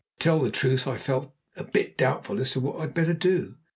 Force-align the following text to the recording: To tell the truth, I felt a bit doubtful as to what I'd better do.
To 0.17 0.23
tell 0.23 0.39
the 0.41 0.49
truth, 0.49 0.87
I 0.87 0.97
felt 0.97 1.31
a 1.55 1.63
bit 1.63 1.95
doubtful 1.95 2.39
as 2.39 2.53
to 2.53 2.59
what 2.59 2.81
I'd 2.81 2.95
better 2.95 3.13
do. 3.13 3.57